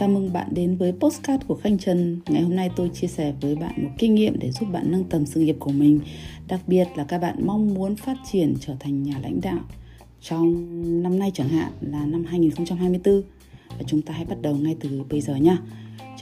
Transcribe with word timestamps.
Chào 0.00 0.08
mừng 0.08 0.32
bạn 0.32 0.48
đến 0.50 0.76
với 0.76 0.92
postcard 0.92 1.46
của 1.46 1.54
Khanh 1.54 1.78
Trần. 1.78 2.20
Ngày 2.28 2.42
hôm 2.42 2.56
nay 2.56 2.70
tôi 2.76 2.90
chia 2.94 3.06
sẻ 3.06 3.32
với 3.40 3.54
bạn 3.54 3.72
một 3.84 3.90
kinh 3.98 4.14
nghiệm 4.14 4.38
để 4.38 4.50
giúp 4.50 4.66
bạn 4.72 4.92
nâng 4.92 5.04
tầm 5.04 5.26
sự 5.26 5.40
nghiệp 5.40 5.56
của 5.58 5.70
mình. 5.70 6.00
Đặc 6.48 6.60
biệt 6.66 6.88
là 6.96 7.04
các 7.04 7.18
bạn 7.18 7.36
mong 7.46 7.74
muốn 7.74 7.96
phát 7.96 8.16
triển 8.32 8.54
trở 8.60 8.74
thành 8.80 9.02
nhà 9.02 9.18
lãnh 9.22 9.40
đạo 9.40 9.58
trong 10.20 11.02
năm 11.02 11.18
nay 11.18 11.30
chẳng 11.34 11.48
hạn 11.48 11.72
là 11.80 12.06
năm 12.06 12.24
2024. 12.24 13.22
Và 13.68 13.82
chúng 13.86 14.02
ta 14.02 14.14
hãy 14.14 14.24
bắt 14.24 14.42
đầu 14.42 14.56
ngay 14.56 14.76
từ 14.80 15.02
bây 15.10 15.20
giờ 15.20 15.36
nhé. 15.36 15.56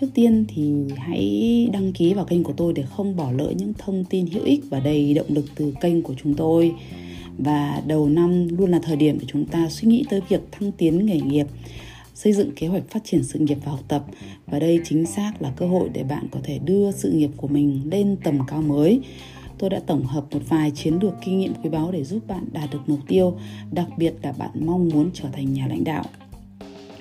Trước 0.00 0.06
tiên 0.14 0.44
thì 0.48 0.72
hãy 0.96 1.68
đăng 1.72 1.92
ký 1.92 2.14
vào 2.14 2.24
kênh 2.24 2.44
của 2.44 2.54
tôi 2.56 2.72
để 2.72 2.82
không 2.82 3.16
bỏ 3.16 3.32
lỡ 3.32 3.52
những 3.56 3.72
thông 3.78 4.04
tin 4.04 4.26
hữu 4.26 4.44
ích 4.44 4.60
và 4.70 4.80
đầy 4.80 5.14
động 5.14 5.26
lực 5.28 5.44
từ 5.54 5.74
kênh 5.80 6.02
của 6.02 6.14
chúng 6.22 6.34
tôi. 6.34 6.74
Và 7.38 7.82
đầu 7.86 8.08
năm 8.08 8.48
luôn 8.48 8.70
là 8.70 8.78
thời 8.82 8.96
điểm 8.96 9.18
để 9.18 9.24
chúng 9.28 9.44
ta 9.44 9.68
suy 9.70 9.88
nghĩ 9.88 10.04
tới 10.10 10.20
việc 10.28 10.40
thăng 10.52 10.72
tiến 10.72 11.06
nghề 11.06 11.20
nghiệp 11.20 11.46
xây 12.18 12.32
dựng 12.32 12.50
kế 12.56 12.66
hoạch 12.66 12.90
phát 12.90 13.04
triển 13.04 13.24
sự 13.24 13.38
nghiệp 13.38 13.58
và 13.64 13.70
học 13.70 13.80
tập. 13.88 14.04
Và 14.46 14.58
đây 14.58 14.80
chính 14.84 15.06
xác 15.06 15.32
là 15.42 15.52
cơ 15.56 15.66
hội 15.66 15.88
để 15.92 16.04
bạn 16.04 16.28
có 16.30 16.40
thể 16.42 16.58
đưa 16.58 16.92
sự 16.92 17.12
nghiệp 17.12 17.30
của 17.36 17.48
mình 17.48 17.82
lên 17.84 18.16
tầm 18.24 18.38
cao 18.46 18.62
mới. 18.62 19.00
Tôi 19.58 19.70
đã 19.70 19.80
tổng 19.86 20.04
hợp 20.04 20.24
một 20.30 20.40
vài 20.48 20.70
chiến 20.70 20.98
lược 21.02 21.14
kinh 21.24 21.38
nghiệm 21.38 21.54
quý 21.54 21.70
báu 21.70 21.90
để 21.92 22.04
giúp 22.04 22.26
bạn 22.26 22.44
đạt 22.52 22.70
được 22.72 22.78
mục 22.86 22.98
tiêu, 23.06 23.38
đặc 23.72 23.86
biệt 23.96 24.14
là 24.22 24.32
bạn 24.32 24.50
mong 24.66 24.88
muốn 24.88 25.10
trở 25.14 25.28
thành 25.32 25.52
nhà 25.52 25.66
lãnh 25.66 25.84
đạo. 25.84 26.04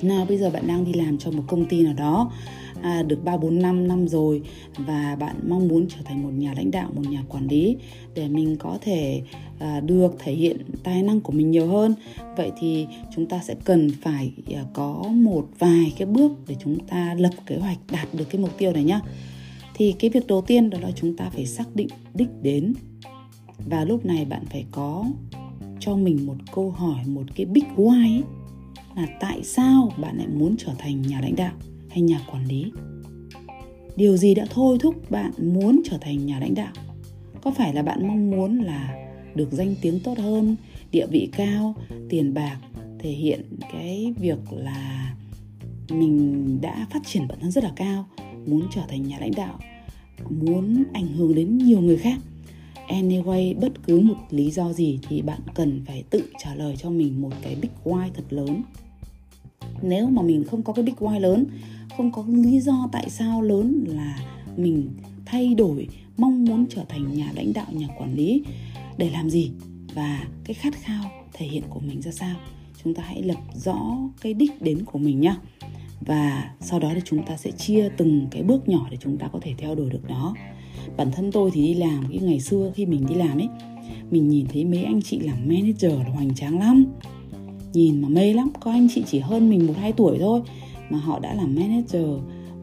Nào, 0.01 0.25
bây 0.25 0.37
giờ 0.37 0.49
bạn 0.49 0.67
đang 0.67 0.85
đi 0.85 0.93
làm 0.93 1.17
cho 1.17 1.31
một 1.31 1.43
công 1.47 1.65
ty 1.65 1.81
nào 1.81 1.93
đó 1.93 2.31
à, 2.81 3.03
được 3.03 3.23
3 3.23 3.37
4 3.37 3.59
5 3.59 3.87
năm 3.87 4.07
rồi 4.07 4.41
và 4.77 5.17
bạn 5.19 5.35
mong 5.47 5.67
muốn 5.67 5.87
trở 5.89 5.97
thành 6.05 6.23
một 6.23 6.29
nhà 6.33 6.53
lãnh 6.53 6.71
đạo, 6.71 6.89
một 6.95 7.01
nhà 7.09 7.23
quản 7.29 7.47
lý 7.47 7.77
để 8.13 8.27
mình 8.27 8.55
có 8.59 8.77
thể 8.81 9.21
à, 9.59 9.79
được 9.79 10.15
thể 10.19 10.33
hiện 10.33 10.57
tài 10.83 11.03
năng 11.03 11.21
của 11.21 11.31
mình 11.31 11.51
nhiều 11.51 11.67
hơn. 11.67 11.95
Vậy 12.37 12.51
thì 12.59 12.87
chúng 13.15 13.25
ta 13.25 13.39
sẽ 13.43 13.55
cần 13.63 13.89
phải 14.01 14.33
à, 14.55 14.63
có 14.73 15.03
một 15.13 15.47
vài 15.59 15.93
cái 15.97 16.05
bước 16.05 16.31
để 16.47 16.55
chúng 16.63 16.79
ta 16.79 17.15
lập 17.19 17.33
kế 17.45 17.57
hoạch 17.57 17.77
đạt 17.91 18.07
được 18.13 18.25
cái 18.29 18.41
mục 18.41 18.57
tiêu 18.57 18.71
này 18.71 18.83
nhá. 18.83 19.01
Thì 19.73 19.91
cái 19.99 20.09
việc 20.09 20.27
đầu 20.27 20.41
tiên 20.41 20.69
đó 20.69 20.77
là 20.81 20.91
chúng 20.95 21.17
ta 21.17 21.29
phải 21.29 21.45
xác 21.45 21.75
định 21.75 21.87
đích 22.13 22.29
đến. 22.41 22.73
Và 23.69 23.83
lúc 23.83 24.05
này 24.05 24.25
bạn 24.25 24.45
phải 24.49 24.65
có 24.71 25.05
cho 25.79 25.95
mình 25.95 26.25
một 26.25 26.35
câu 26.55 26.71
hỏi, 26.71 27.05
một 27.05 27.23
cái 27.35 27.45
big 27.45 27.63
why 27.75 28.13
ấy, 28.13 28.23
là 28.95 29.07
tại 29.19 29.43
sao 29.43 29.91
bạn 29.97 30.17
lại 30.17 30.27
muốn 30.27 30.55
trở 30.57 30.71
thành 30.77 31.01
nhà 31.01 31.21
lãnh 31.21 31.35
đạo 31.35 31.53
hay 31.89 32.01
nhà 32.01 32.21
quản 32.31 32.45
lý. 32.45 32.71
Điều 33.95 34.17
gì 34.17 34.35
đã 34.35 34.45
thôi 34.49 34.77
thúc 34.81 35.11
bạn 35.11 35.31
muốn 35.37 35.81
trở 35.85 35.97
thành 36.01 36.25
nhà 36.25 36.39
lãnh 36.39 36.55
đạo? 36.55 36.73
Có 37.41 37.51
phải 37.51 37.73
là 37.73 37.83
bạn 37.83 38.07
mong 38.07 38.31
muốn 38.31 38.59
là 38.59 38.95
được 39.35 39.51
danh 39.51 39.75
tiếng 39.81 39.99
tốt 39.99 40.17
hơn, 40.17 40.55
địa 40.91 41.05
vị 41.07 41.29
cao, 41.37 41.75
tiền 42.09 42.33
bạc, 42.33 42.57
thể 42.99 43.09
hiện 43.09 43.41
cái 43.73 44.13
việc 44.19 44.39
là 44.51 45.15
mình 45.89 46.61
đã 46.61 46.87
phát 46.89 46.99
triển 47.05 47.27
bản 47.27 47.39
thân 47.41 47.51
rất 47.51 47.63
là 47.63 47.71
cao, 47.75 48.05
muốn 48.47 48.67
trở 48.75 48.81
thành 48.87 49.07
nhà 49.07 49.17
lãnh 49.19 49.31
đạo, 49.35 49.59
muốn 50.29 50.83
ảnh 50.93 51.07
hưởng 51.07 51.35
đến 51.35 51.57
nhiều 51.57 51.81
người 51.81 51.97
khác? 51.97 52.17
Anyway, 52.87 53.59
bất 53.59 53.83
cứ 53.87 53.99
một 53.99 54.15
lý 54.29 54.51
do 54.51 54.73
gì 54.73 54.99
thì 55.09 55.21
bạn 55.21 55.39
cần 55.55 55.81
phải 55.85 56.03
tự 56.09 56.23
trả 56.43 56.55
lời 56.55 56.75
cho 56.77 56.89
mình 56.89 57.21
một 57.21 57.31
cái 57.41 57.55
big 57.61 57.69
why 57.83 58.09
thật 58.13 58.23
lớn. 58.29 58.61
Nếu 59.81 60.09
mà 60.09 60.21
mình 60.21 60.43
không 60.43 60.63
có 60.63 60.73
cái 60.73 60.85
big 60.85 60.95
why 60.95 61.19
lớn 61.19 61.45
không 61.97 62.11
có 62.11 62.23
lý 62.27 62.59
do 62.59 62.89
tại 62.91 63.09
sao 63.09 63.41
lớn 63.41 63.83
là 63.87 64.19
mình 64.57 64.89
thay 65.25 65.53
đổi, 65.53 65.87
mong 66.17 66.45
muốn 66.45 66.65
trở 66.69 66.83
thành 66.89 67.13
nhà 67.13 67.31
lãnh 67.35 67.53
đạo, 67.53 67.65
nhà 67.71 67.87
quản 67.97 68.13
lý 68.13 68.43
để 68.97 69.09
làm 69.09 69.29
gì 69.29 69.51
và 69.93 70.27
cái 70.43 70.53
khát 70.53 70.73
khao 70.81 71.03
thể 71.33 71.47
hiện 71.47 71.63
của 71.69 71.79
mình 71.79 72.01
ra 72.01 72.11
sao. 72.11 72.35
Chúng 72.83 72.93
ta 72.93 73.03
hãy 73.05 73.23
lập 73.23 73.37
rõ 73.55 73.97
cái 74.21 74.33
đích 74.33 74.61
đến 74.61 74.85
của 74.85 74.99
mình 74.99 75.21
nhá. 75.21 75.35
Và 76.01 76.51
sau 76.61 76.79
đó 76.79 76.91
thì 76.95 77.01
chúng 77.05 77.25
ta 77.25 77.37
sẽ 77.37 77.51
chia 77.51 77.89
từng 77.97 78.27
cái 78.31 78.43
bước 78.43 78.69
nhỏ 78.69 78.87
để 78.91 78.97
chúng 79.01 79.17
ta 79.17 79.27
có 79.27 79.39
thể 79.41 79.53
theo 79.57 79.75
đuổi 79.75 79.89
được 79.89 80.03
nó. 80.09 80.33
Bản 80.97 81.11
thân 81.11 81.31
tôi 81.31 81.51
thì 81.53 81.61
đi 81.61 81.73
làm 81.73 82.03
cái 82.09 82.19
ngày 82.21 82.39
xưa 82.39 82.71
khi 82.75 82.85
mình 82.85 83.05
đi 83.09 83.15
làm 83.15 83.37
ấy, 83.37 83.47
mình 84.11 84.29
nhìn 84.29 84.45
thấy 84.53 84.65
mấy 84.65 84.83
anh 84.83 85.01
chị 85.01 85.19
làm 85.19 85.37
manager 85.45 85.91
là 85.91 86.09
hoành 86.13 86.35
tráng 86.35 86.59
lắm. 86.59 86.85
Nhìn 87.73 88.01
mà 88.01 88.09
mê 88.09 88.33
lắm, 88.33 88.49
có 88.59 88.71
anh 88.71 88.87
chị 88.95 89.03
chỉ 89.07 89.19
hơn 89.19 89.49
mình 89.49 89.67
một 89.67 89.73
hai 89.77 89.93
tuổi 89.93 90.17
thôi 90.19 90.41
mà 90.89 90.97
họ 90.97 91.19
đã 91.19 91.33
làm 91.33 91.55
manager, 91.55 92.07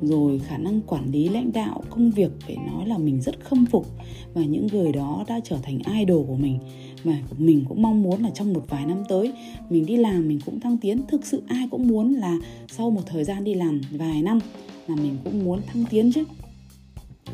rồi 0.03 0.39
khả 0.39 0.59
năng 0.59 0.81
quản 0.81 1.11
lý 1.13 1.29
lãnh 1.29 1.53
đạo, 1.53 1.83
công 1.91 2.11
việc, 2.11 2.31
phải 2.47 2.57
nói 2.57 2.87
là 2.87 2.99
mình 2.99 3.21
rất 3.21 3.41
khâm 3.41 3.67
phục. 3.67 3.87
Và 4.35 4.43
những 4.43 4.67
người 4.67 4.93
đó 4.93 5.25
đã 5.29 5.41
trở 5.45 5.57
thành 5.63 5.79
idol 5.99 6.27
của 6.27 6.37
mình. 6.37 6.59
Và 7.05 7.19
mình 7.39 7.65
cũng 7.69 7.83
mong 7.83 8.03
muốn 8.03 8.23
là 8.23 8.31
trong 8.31 8.53
một 8.53 8.65
vài 8.69 8.87
năm 8.87 9.03
tới, 9.09 9.33
mình 9.71 9.87
đi 9.87 9.97
làm 9.97 10.29
mình 10.29 10.39
cũng 10.47 10.61
thăng 10.61 10.77
tiến. 10.77 11.01
Thực 11.09 11.27
sự 11.27 11.43
ai 11.47 11.69
cũng 11.71 11.89
muốn 11.89 12.13
là 12.13 12.39
sau 12.69 12.91
một 12.91 13.03
thời 13.07 13.25
gian 13.25 13.45
đi 13.45 13.55
làm 13.55 13.81
vài 13.91 14.23
năm 14.23 14.39
là 14.87 14.97
mình 14.97 15.17
cũng 15.25 15.45
muốn 15.45 15.61
thăng 15.67 15.85
tiến 15.91 16.13
chứ. 16.13 16.25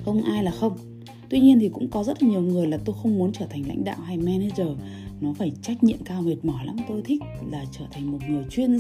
Không 0.04 0.22
ai 0.22 0.44
là 0.44 0.50
không. 0.50 0.72
Tuy 1.28 1.40
nhiên 1.40 1.58
thì 1.60 1.68
cũng 1.68 1.88
có 1.88 2.04
rất 2.04 2.22
là 2.22 2.28
nhiều 2.28 2.42
người 2.42 2.66
là 2.66 2.78
tôi 2.84 2.96
không 3.02 3.18
muốn 3.18 3.32
trở 3.32 3.46
thành 3.46 3.68
lãnh 3.68 3.84
đạo 3.84 3.96
hay 4.04 4.16
manager 4.16 4.68
nó 5.20 5.32
phải 5.32 5.52
trách 5.62 5.84
nhiệm 5.84 5.98
cao 6.04 6.22
mệt 6.22 6.36
mỏi 6.42 6.66
lắm. 6.66 6.76
Tôi 6.88 7.02
thích 7.04 7.22
là 7.50 7.64
trở 7.78 7.84
thành 7.90 8.12
một 8.12 8.18
người 8.28 8.44
chuyên 8.50 8.78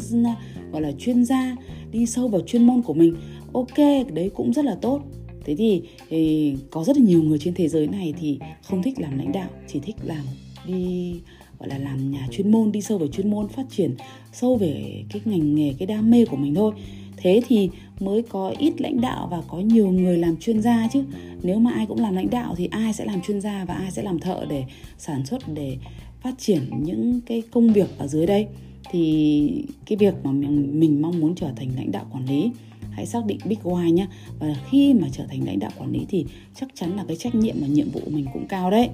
gọi 0.72 0.82
là 0.82 0.92
chuyên 0.98 1.24
gia 1.24 1.56
đi 1.90 2.06
sâu 2.06 2.28
vào 2.28 2.40
chuyên 2.40 2.66
môn 2.66 2.82
của 2.82 2.94
mình. 2.94 3.14
Ok 3.52 3.78
đấy 4.12 4.30
cũng 4.34 4.52
rất 4.52 4.64
là 4.64 4.74
tốt. 4.74 5.02
Thế 5.44 5.56
thì, 5.56 5.82
thì 6.08 6.54
có 6.70 6.84
rất 6.84 6.96
là 6.96 7.04
nhiều 7.04 7.22
người 7.22 7.38
trên 7.38 7.54
thế 7.54 7.68
giới 7.68 7.86
này 7.86 8.14
thì 8.20 8.38
không 8.62 8.82
thích 8.82 9.00
làm 9.00 9.18
lãnh 9.18 9.32
đạo 9.32 9.48
chỉ 9.66 9.80
thích 9.80 9.96
làm 10.02 10.24
đi 10.66 11.14
gọi 11.58 11.68
là 11.68 11.78
làm 11.78 12.10
nhà 12.10 12.28
chuyên 12.30 12.50
môn 12.50 12.72
đi 12.72 12.80
sâu 12.80 12.98
vào 12.98 13.08
chuyên 13.08 13.30
môn 13.30 13.48
phát 13.48 13.66
triển 13.70 13.94
sâu 14.32 14.56
về 14.56 15.04
cái 15.12 15.22
ngành 15.24 15.54
nghề 15.54 15.74
cái 15.78 15.86
đam 15.86 16.10
mê 16.10 16.24
của 16.24 16.36
mình 16.36 16.54
thôi. 16.54 16.72
Thế 17.16 17.42
thì 17.48 17.70
mới 18.00 18.22
có 18.22 18.54
ít 18.58 18.80
lãnh 18.80 19.00
đạo 19.00 19.28
và 19.30 19.42
có 19.48 19.58
nhiều 19.58 19.90
người 19.90 20.18
làm 20.18 20.36
chuyên 20.36 20.62
gia 20.62 20.88
chứ. 20.92 21.04
Nếu 21.42 21.58
mà 21.58 21.72
ai 21.72 21.86
cũng 21.86 22.00
làm 22.00 22.14
lãnh 22.14 22.30
đạo 22.30 22.54
thì 22.56 22.68
ai 22.70 22.92
sẽ 22.92 23.04
làm 23.04 23.20
chuyên 23.20 23.40
gia 23.40 23.64
và 23.64 23.74
ai 23.74 23.90
sẽ 23.90 24.02
làm 24.02 24.18
thợ 24.18 24.46
để 24.48 24.64
sản 24.98 25.26
xuất 25.26 25.54
để 25.54 25.76
phát 26.20 26.34
triển 26.38 26.62
những 26.82 27.20
cái 27.26 27.42
công 27.50 27.72
việc 27.72 27.88
ở 27.98 28.06
dưới 28.06 28.26
đây 28.26 28.46
thì 28.90 29.64
cái 29.86 29.96
việc 29.96 30.14
mà 30.24 30.32
mình, 30.32 30.80
mình 30.80 31.02
mong 31.02 31.20
muốn 31.20 31.34
trở 31.34 31.52
thành 31.56 31.68
lãnh 31.76 31.92
đạo 31.92 32.06
quản 32.12 32.26
lý 32.26 32.50
hãy 32.90 33.06
xác 33.06 33.26
định 33.26 33.38
big 33.44 33.58
why 33.62 33.92
nhé 33.92 34.06
và 34.38 34.54
khi 34.70 34.94
mà 34.94 35.08
trở 35.12 35.24
thành 35.26 35.46
lãnh 35.46 35.58
đạo 35.58 35.70
quản 35.78 35.92
lý 35.92 36.06
thì 36.08 36.26
chắc 36.54 36.68
chắn 36.74 36.96
là 36.96 37.04
cái 37.08 37.16
trách 37.16 37.34
nhiệm 37.34 37.56
và 37.60 37.66
nhiệm 37.66 37.90
vụ 37.90 38.00
mình 38.06 38.26
cũng 38.32 38.46
cao 38.48 38.70
đấy. 38.70 38.88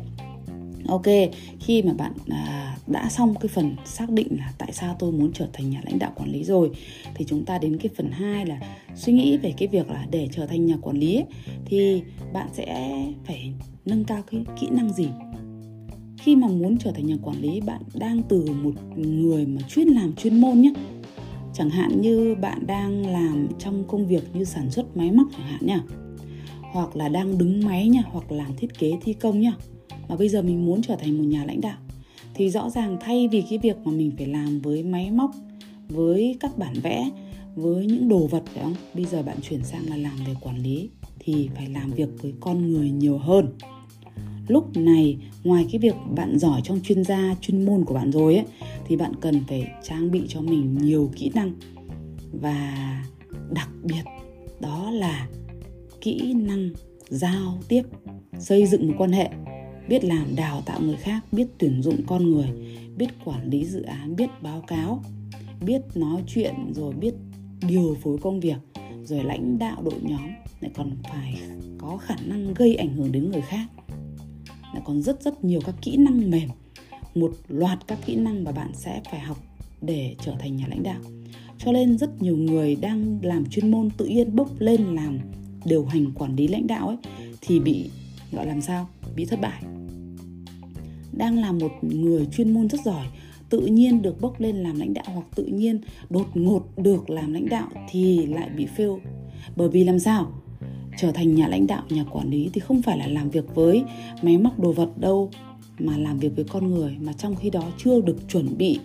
Ok 0.88 1.06
khi 1.60 1.82
mà 1.82 1.92
bạn 1.92 2.12
à, 2.28 2.76
đã 2.86 3.08
xong 3.08 3.34
cái 3.34 3.48
phần 3.48 3.76
xác 3.84 4.10
định 4.10 4.28
là 4.38 4.52
tại 4.58 4.72
sao 4.72 4.96
tôi 4.98 5.12
muốn 5.12 5.30
trở 5.32 5.46
thành 5.52 5.70
nhà 5.70 5.80
lãnh 5.84 5.98
đạo 5.98 6.12
quản 6.16 6.32
lý 6.32 6.44
rồi 6.44 6.70
thì 7.14 7.24
chúng 7.28 7.44
ta 7.44 7.58
đến 7.58 7.78
cái 7.78 7.90
phần 7.96 8.10
2 8.10 8.46
là 8.46 8.60
suy 8.94 9.12
nghĩ 9.12 9.36
về 9.36 9.54
cái 9.56 9.68
việc 9.68 9.90
là 9.90 10.06
để 10.10 10.28
trở 10.32 10.46
thành 10.46 10.66
nhà 10.66 10.76
quản 10.82 10.96
lý 10.98 11.14
ấy, 11.14 11.24
thì 11.64 12.02
bạn 12.32 12.48
sẽ 12.52 12.96
phải 13.24 13.52
nâng 13.84 14.04
cao 14.04 14.22
cái 14.30 14.44
kỹ 14.60 14.66
năng 14.70 14.92
gì? 14.92 15.08
Khi 16.26 16.36
mà 16.36 16.48
muốn 16.48 16.78
trở 16.78 16.92
thành 16.92 17.06
nhà 17.06 17.16
quản 17.22 17.40
lý, 17.40 17.60
bạn 17.60 17.82
đang 17.94 18.22
từ 18.28 18.44
một 18.62 18.72
người 18.96 19.46
mà 19.46 19.62
chuyên 19.68 19.88
làm 19.88 20.12
chuyên 20.14 20.40
môn 20.40 20.60
nhé 20.60 20.72
chẳng 21.54 21.70
hạn 21.70 22.00
như 22.00 22.34
bạn 22.40 22.66
đang 22.66 23.06
làm 23.06 23.48
trong 23.58 23.84
công 23.88 24.06
việc 24.06 24.22
như 24.34 24.44
sản 24.44 24.70
xuất 24.70 24.96
máy 24.96 25.10
móc 25.10 25.26
chẳng 25.32 25.46
hạn 25.46 25.66
nha 25.66 25.82
hoặc 26.72 26.96
là 26.96 27.08
đang 27.08 27.38
đứng 27.38 27.64
máy 27.64 27.88
nha 27.88 28.02
hoặc 28.06 28.32
làm 28.32 28.56
thiết 28.56 28.78
kế, 28.78 28.92
thi 29.02 29.12
công 29.12 29.40
nhá. 29.40 29.52
Mà 30.08 30.16
bây 30.16 30.28
giờ 30.28 30.42
mình 30.42 30.66
muốn 30.66 30.82
trở 30.82 30.96
thành 30.96 31.18
một 31.18 31.24
nhà 31.24 31.44
lãnh 31.44 31.60
đạo, 31.60 31.78
thì 32.34 32.50
rõ 32.50 32.70
ràng 32.70 32.96
thay 33.00 33.28
vì 33.28 33.42
cái 33.50 33.58
việc 33.58 33.76
mà 33.84 33.92
mình 33.92 34.12
phải 34.16 34.26
làm 34.26 34.60
với 34.60 34.82
máy 34.82 35.10
móc, 35.10 35.30
với 35.88 36.36
các 36.40 36.58
bản 36.58 36.74
vẽ, 36.82 37.10
với 37.54 37.86
những 37.86 38.08
đồ 38.08 38.26
vật, 38.26 38.42
phải 38.54 38.62
không? 38.62 38.74
Bây 38.94 39.04
giờ 39.04 39.22
bạn 39.22 39.36
chuyển 39.42 39.64
sang 39.64 39.88
là 39.88 39.96
làm 39.96 40.16
về 40.26 40.34
quản 40.40 40.62
lý, 40.62 40.90
thì 41.18 41.48
phải 41.54 41.68
làm 41.68 41.90
việc 41.90 42.08
với 42.22 42.34
con 42.40 42.72
người 42.72 42.90
nhiều 42.90 43.18
hơn 43.18 43.46
lúc 44.48 44.76
này, 44.76 45.18
ngoài 45.44 45.66
cái 45.72 45.78
việc 45.78 45.94
bạn 46.14 46.38
giỏi 46.38 46.60
trong 46.64 46.80
chuyên 46.80 47.04
gia, 47.04 47.36
chuyên 47.40 47.64
môn 47.64 47.84
của 47.84 47.94
bạn 47.94 48.12
rồi 48.12 48.34
ấy, 48.34 48.44
thì 48.86 48.96
bạn 48.96 49.12
cần 49.20 49.40
phải 49.48 49.66
trang 49.82 50.10
bị 50.10 50.22
cho 50.28 50.40
mình 50.40 50.78
nhiều 50.78 51.10
kỹ 51.16 51.30
năng. 51.34 51.52
Và 52.32 53.02
đặc 53.50 53.68
biệt, 53.82 54.02
đó 54.60 54.90
là 54.90 55.28
kỹ 56.00 56.34
năng 56.34 56.70
giao 57.08 57.58
tiếp, 57.68 57.82
xây 58.38 58.66
dựng 58.66 58.88
một 58.88 58.94
quan 58.98 59.12
hệ, 59.12 59.30
biết 59.88 60.04
làm 60.04 60.36
đào 60.36 60.62
tạo 60.66 60.80
người 60.80 60.96
khác, 60.96 61.20
biết 61.32 61.46
tuyển 61.58 61.82
dụng 61.82 61.96
con 62.06 62.30
người, 62.30 62.48
biết 62.96 63.08
quản 63.24 63.50
lý 63.50 63.64
dự 63.64 63.82
án, 63.82 64.16
biết 64.16 64.30
báo 64.42 64.60
cáo, 64.66 65.02
biết 65.66 65.80
nói 65.94 66.22
chuyện, 66.26 66.54
rồi 66.72 66.94
biết 66.94 67.14
điều 67.68 67.96
phối 68.02 68.18
công 68.18 68.40
việc, 68.40 68.56
rồi 69.04 69.24
lãnh 69.24 69.58
đạo 69.58 69.82
đội 69.82 70.00
nhóm. 70.02 70.28
Lại 70.60 70.70
còn 70.74 70.90
phải 71.10 71.38
có 71.78 71.96
khả 71.96 72.16
năng 72.26 72.54
gây 72.54 72.76
ảnh 72.76 72.94
hưởng 72.96 73.12
đến 73.12 73.30
người 73.30 73.40
khác 73.40 73.66
lại 74.76 74.84
còn 74.86 75.02
rất 75.02 75.22
rất 75.22 75.44
nhiều 75.44 75.60
các 75.66 75.74
kỹ 75.82 75.96
năng 75.96 76.30
mềm. 76.30 76.48
Một 77.14 77.32
loạt 77.48 77.78
các 77.86 77.98
kỹ 78.06 78.16
năng 78.16 78.44
mà 78.44 78.52
bạn 78.52 78.70
sẽ 78.74 79.00
phải 79.10 79.20
học 79.20 79.38
để 79.80 80.14
trở 80.24 80.34
thành 80.38 80.56
nhà 80.56 80.66
lãnh 80.68 80.82
đạo. 80.82 81.00
Cho 81.58 81.72
nên 81.72 81.98
rất 81.98 82.22
nhiều 82.22 82.36
người 82.36 82.76
đang 82.76 83.18
làm 83.22 83.44
chuyên 83.50 83.70
môn 83.70 83.90
tự 83.90 84.06
nhiên 84.06 84.36
bốc 84.36 84.50
lên 84.58 84.80
làm 84.94 85.18
điều 85.64 85.84
hành 85.84 86.12
quản 86.12 86.36
lý 86.36 86.48
lãnh 86.48 86.66
đạo 86.66 86.88
ấy, 86.88 86.96
thì 87.40 87.60
bị, 87.60 87.90
gọi 88.32 88.46
làm 88.46 88.60
sao, 88.60 88.88
bị 89.16 89.24
thất 89.24 89.40
bại. 89.40 89.62
Đang 91.12 91.38
là 91.38 91.52
một 91.52 91.72
người 91.82 92.26
chuyên 92.26 92.54
môn 92.54 92.68
rất 92.68 92.80
giỏi, 92.84 93.06
tự 93.50 93.60
nhiên 93.60 94.02
được 94.02 94.20
bốc 94.20 94.40
lên 94.40 94.56
làm 94.56 94.78
lãnh 94.78 94.94
đạo 94.94 95.04
hoặc 95.06 95.26
tự 95.34 95.44
nhiên 95.44 95.80
đột 96.10 96.26
ngột 96.34 96.62
được 96.76 97.10
làm 97.10 97.32
lãnh 97.32 97.48
đạo 97.48 97.68
thì 97.90 98.26
lại 98.26 98.50
bị 98.56 98.66
fail. 98.76 98.98
Bởi 99.56 99.68
vì 99.68 99.84
làm 99.84 99.98
sao? 99.98 100.32
Trở 100.98 101.12
thành 101.12 101.34
nhà 101.34 101.48
lãnh 101.48 101.66
đạo, 101.66 101.82
nhà 101.90 102.04
quản 102.04 102.30
lý 102.30 102.50
thì 102.52 102.60
không 102.60 102.82
phải 102.82 102.98
là 102.98 103.06
làm 103.06 103.30
việc 103.30 103.54
với 103.54 103.84
máy 104.22 104.38
móc 104.38 104.60
đồ 104.60 104.72
vật 104.72 104.98
đâu, 104.98 105.30
mà 105.78 105.98
làm 105.98 106.18
việc 106.18 106.36
với 106.36 106.44
con 106.44 106.74
người 106.74 106.96
mà 107.00 107.12
trong 107.12 107.36
khi 107.36 107.50
đó 107.50 107.62
chưa 107.78 108.00
được 108.00 108.16
chuẩn 108.28 108.58
bị, 108.58 108.78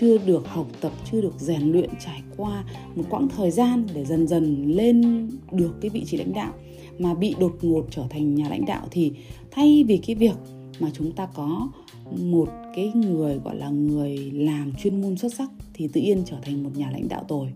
chưa 0.00 0.18
được 0.18 0.48
học 0.48 0.66
tập, 0.80 0.92
chưa 1.12 1.20
được 1.20 1.34
rèn 1.38 1.72
luyện 1.72 1.90
trải 2.04 2.22
qua 2.36 2.64
một 2.96 3.04
quãng 3.10 3.28
thời 3.28 3.50
gian 3.50 3.86
để 3.94 4.04
dần 4.04 4.28
dần 4.28 4.72
lên 4.72 5.28
được 5.52 5.80
cái 5.80 5.90
vị 5.90 6.04
trí 6.06 6.16
lãnh 6.16 6.32
đạo, 6.32 6.52
mà 6.98 7.14
bị 7.14 7.34
đột 7.40 7.58
ngột 7.62 7.86
trở 7.90 8.02
thành 8.10 8.34
nhà 8.34 8.48
lãnh 8.48 8.64
đạo 8.66 8.86
thì 8.90 9.12
thay 9.50 9.84
vì 9.84 9.96
cái 9.96 10.16
việc 10.16 10.36
mà 10.80 10.90
chúng 10.94 11.12
ta 11.12 11.28
có 11.34 11.68
một 12.20 12.48
cái 12.76 12.92
người 12.94 13.38
gọi 13.44 13.56
là 13.56 13.68
người 13.68 14.16
làm 14.34 14.72
chuyên 14.82 15.02
môn 15.02 15.16
xuất 15.16 15.34
sắc 15.34 15.50
thì 15.74 15.88
tự 15.88 16.00
nhiên 16.00 16.22
trở 16.26 16.36
thành 16.42 16.62
một 16.62 16.70
nhà 16.76 16.90
lãnh 16.90 17.08
đạo 17.08 17.24
tồi 17.28 17.48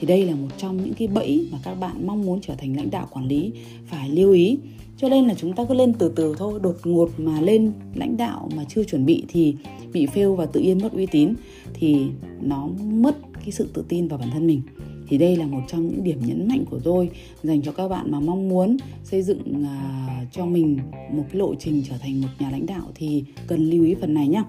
thì 0.00 0.06
đây 0.06 0.24
là 0.24 0.34
một 0.34 0.48
trong 0.58 0.76
những 0.76 0.94
cái 0.94 1.08
bẫy 1.08 1.48
mà 1.52 1.58
các 1.62 1.74
bạn 1.74 2.06
mong 2.06 2.26
muốn 2.26 2.40
trở 2.40 2.54
thành 2.54 2.76
lãnh 2.76 2.90
đạo 2.90 3.08
quản 3.10 3.26
lý 3.26 3.52
phải 3.86 4.10
lưu 4.10 4.32
ý. 4.32 4.58
Cho 4.96 5.08
nên 5.08 5.26
là 5.26 5.34
chúng 5.34 5.52
ta 5.52 5.64
cứ 5.68 5.74
lên 5.74 5.92
từ 5.98 6.12
từ 6.16 6.34
thôi 6.38 6.60
đột 6.62 6.76
ngột 6.84 7.10
mà 7.18 7.40
lên 7.40 7.72
lãnh 7.94 8.16
đạo 8.16 8.48
mà 8.56 8.64
chưa 8.68 8.84
chuẩn 8.84 9.06
bị 9.06 9.24
thì 9.28 9.54
bị 9.92 10.06
fail 10.06 10.34
và 10.34 10.46
tự 10.46 10.60
nhiên 10.60 10.78
mất 10.82 10.92
uy 10.92 11.06
tín 11.06 11.34
thì 11.74 11.96
nó 12.40 12.68
mất 12.92 13.16
cái 13.32 13.50
sự 13.50 13.68
tự 13.74 13.84
tin 13.88 14.08
vào 14.08 14.18
bản 14.18 14.30
thân 14.32 14.46
mình. 14.46 14.62
Thì 15.08 15.18
đây 15.18 15.36
là 15.36 15.46
một 15.46 15.60
trong 15.68 15.88
những 15.88 16.04
điểm 16.04 16.18
nhấn 16.26 16.48
mạnh 16.48 16.64
của 16.70 16.78
tôi 16.84 17.10
dành 17.42 17.62
cho 17.62 17.72
các 17.72 17.88
bạn 17.88 18.10
mà 18.10 18.20
mong 18.20 18.48
muốn 18.48 18.76
xây 19.04 19.22
dựng 19.22 19.40
uh, 19.62 20.32
cho 20.32 20.46
mình 20.46 20.78
một 21.12 21.24
cái 21.32 21.38
lộ 21.38 21.54
trình 21.54 21.82
trở 21.88 21.98
thành 21.98 22.20
một 22.20 22.28
nhà 22.38 22.50
lãnh 22.50 22.66
đạo 22.66 22.82
thì 22.94 23.24
cần 23.46 23.70
lưu 23.70 23.84
ý 23.84 23.94
phần 24.00 24.14
này 24.14 24.28
nhé 24.28 24.42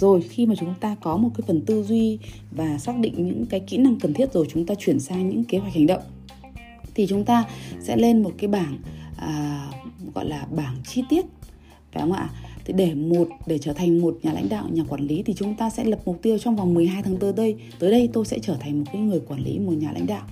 rồi 0.00 0.20
khi 0.20 0.46
mà 0.46 0.54
chúng 0.60 0.74
ta 0.80 0.96
có 1.00 1.16
một 1.16 1.30
cái 1.36 1.44
phần 1.46 1.60
tư 1.66 1.82
duy 1.82 2.18
và 2.50 2.78
xác 2.78 2.98
định 2.98 3.14
những 3.16 3.46
cái 3.46 3.60
kỹ 3.60 3.76
năng 3.76 4.00
cần 4.00 4.14
thiết 4.14 4.32
rồi 4.32 4.46
chúng 4.52 4.66
ta 4.66 4.74
chuyển 4.74 5.00
sang 5.00 5.28
những 5.28 5.44
kế 5.44 5.58
hoạch 5.58 5.74
hành 5.74 5.86
động 5.86 6.02
thì 6.94 7.06
chúng 7.06 7.24
ta 7.24 7.44
sẽ 7.80 7.96
lên 7.96 8.22
một 8.22 8.32
cái 8.38 8.48
bảng 8.48 8.78
à, 9.16 9.66
gọi 10.14 10.24
là 10.24 10.46
bảng 10.56 10.76
chi 10.86 11.02
tiết 11.08 11.26
phải 11.92 12.02
không 12.02 12.12
ạ? 12.12 12.30
Thì 12.64 12.72
để 12.72 12.94
một 12.94 13.28
để 13.46 13.58
trở 13.58 13.72
thành 13.72 14.00
một 14.00 14.18
nhà 14.22 14.32
lãnh 14.32 14.48
đạo 14.48 14.68
nhà 14.72 14.84
quản 14.88 15.06
lý 15.06 15.22
thì 15.22 15.34
chúng 15.34 15.54
ta 15.56 15.70
sẽ 15.70 15.84
lập 15.84 16.00
mục 16.04 16.22
tiêu 16.22 16.38
trong 16.38 16.56
vòng 16.56 16.74
12 16.74 17.02
tháng 17.02 17.16
tới 17.16 17.32
đây 17.32 17.56
tới 17.78 17.90
đây 17.90 18.08
tôi 18.12 18.24
sẽ 18.24 18.38
trở 18.42 18.56
thành 18.60 18.78
một 18.78 18.84
cái 18.92 19.02
người 19.02 19.20
quản 19.28 19.44
lý 19.44 19.58
một 19.58 19.72
nhà 19.72 19.92
lãnh 19.92 20.06
đạo. 20.06 20.22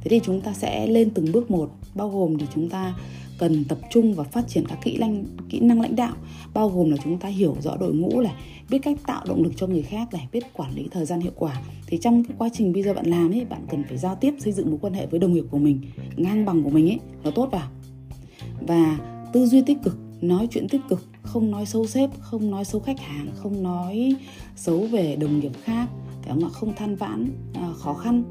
Thế 0.00 0.08
thì 0.08 0.20
chúng 0.24 0.40
ta 0.40 0.52
sẽ 0.52 0.86
lên 0.86 1.10
từng 1.10 1.32
bước 1.32 1.50
một 1.50 1.70
bao 1.94 2.08
gồm 2.08 2.38
thì 2.38 2.46
chúng 2.54 2.68
ta 2.68 2.94
cần 3.38 3.64
tập 3.64 3.78
trung 3.90 4.14
và 4.14 4.24
phát 4.24 4.48
triển 4.48 4.66
các 4.68 4.78
kỹ 4.82 4.98
năng 4.98 5.24
kỹ 5.48 5.60
năng 5.60 5.80
lãnh 5.80 5.96
đạo 5.96 6.16
bao 6.54 6.68
gồm 6.68 6.90
là 6.90 6.96
chúng 7.04 7.18
ta 7.18 7.28
hiểu 7.28 7.56
rõ 7.60 7.76
đội 7.76 7.94
ngũ 7.94 8.20
này 8.20 8.34
biết 8.70 8.78
cách 8.82 8.96
tạo 9.06 9.24
động 9.28 9.42
lực 9.42 9.52
cho 9.56 9.66
người 9.66 9.82
khác 9.82 10.08
này 10.12 10.28
biết 10.32 10.52
quản 10.52 10.74
lý 10.74 10.88
thời 10.90 11.04
gian 11.04 11.20
hiệu 11.20 11.32
quả. 11.36 11.60
Thì 11.86 11.98
trong 11.98 12.24
cái 12.24 12.36
quá 12.38 12.48
trình 12.52 12.72
bây 12.72 12.82
giờ 12.82 12.94
bạn 12.94 13.06
làm 13.06 13.32
ấy 13.32 13.44
bạn 13.44 13.66
cần 13.70 13.84
phải 13.88 13.98
giao 13.98 14.14
tiếp 14.14 14.34
xây 14.38 14.52
dựng 14.52 14.70
mối 14.70 14.78
quan 14.80 14.92
hệ 14.92 15.06
với 15.06 15.20
đồng 15.20 15.32
nghiệp 15.32 15.44
của 15.50 15.58
mình 15.58 15.80
ngang 16.16 16.44
bằng 16.44 16.62
của 16.62 16.70
mình 16.70 16.88
ấy 16.88 16.98
nó 17.24 17.30
tốt 17.30 17.48
vào. 17.52 17.68
Và 18.60 18.98
tư 19.32 19.46
duy 19.46 19.62
tích 19.62 19.78
cực 19.82 19.96
nói 20.20 20.48
chuyện 20.50 20.68
tích 20.68 20.80
cực 20.88 21.04
không 21.22 21.50
nói 21.50 21.66
xấu 21.66 21.86
sếp 21.86 22.10
không 22.20 22.50
nói 22.50 22.64
xấu 22.64 22.80
khách 22.80 23.00
hàng 23.00 23.28
không 23.36 23.62
nói 23.62 24.16
xấu 24.56 24.78
về 24.78 25.16
đồng 25.16 25.40
nghiệp 25.40 25.52
khác 25.62 25.88
phải 26.22 26.34
không 26.34 26.44
ạ 26.44 26.50
không 26.52 26.74
than 26.74 26.96
vãn 26.96 27.30
à, 27.54 27.68
khó 27.76 27.94
khăn 27.94 28.22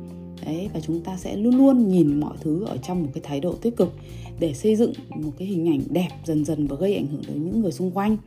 đấy 0.45 0.69
và 0.74 0.80
chúng 0.80 1.01
ta 1.01 1.18
sẽ 1.18 1.36
luôn 1.36 1.56
luôn 1.56 1.88
nhìn 1.88 2.19
mọi 2.19 2.38
thứ 2.42 2.66
ở 2.66 2.78
trong 2.78 3.04
một 3.04 3.10
cái 3.13 3.24
thái 3.24 3.39
độ 3.39 3.51
tích 3.51 3.78
cực 3.78 3.94
để 4.39 4.54
xây 4.54 4.75
dựng 4.75 4.94
một 5.16 5.31
cái 5.38 5.48
hình 5.48 5.69
ảnh 5.69 5.81
đẹp 5.89 6.10
dần 6.25 6.45
dần 6.45 6.68
và 6.68 6.75
gây 6.75 6.95
ảnh 6.95 7.07
hưởng 7.07 7.22
đến 7.28 7.45
những 7.45 7.62
người 7.62 7.72
xung 7.72 7.92
quanh. 7.92 8.18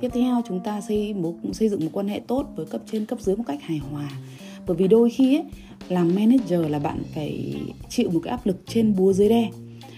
Tiếp 0.00 0.08
theo 0.14 0.42
chúng 0.48 0.60
ta 0.60 0.80
xây 0.80 1.14
một 1.14 1.34
xây 1.52 1.68
dựng 1.68 1.80
một 1.80 1.90
quan 1.92 2.08
hệ 2.08 2.20
tốt 2.26 2.46
với 2.56 2.66
cấp 2.66 2.82
trên 2.92 3.06
cấp 3.06 3.20
dưới 3.20 3.36
một 3.36 3.44
cách 3.46 3.62
hài 3.62 3.78
hòa. 3.78 4.10
Bởi 4.66 4.76
vì 4.76 4.88
đôi 4.88 5.10
khi 5.10 5.36
ấy, 5.36 5.44
làm 5.88 6.14
manager 6.14 6.60
là 6.70 6.78
bạn 6.78 7.02
phải 7.14 7.54
chịu 7.88 8.10
một 8.10 8.20
cái 8.22 8.30
áp 8.30 8.46
lực 8.46 8.56
trên 8.66 8.96
búa 8.96 9.12
dưới 9.12 9.28
đe. 9.28 9.50